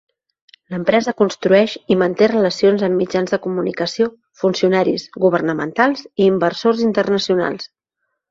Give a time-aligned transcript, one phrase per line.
[0.73, 4.07] L'empresa construeix i manté relacions amb mitjans de comunicació,
[4.43, 7.69] funcionaris governamentals i inversors internacionals.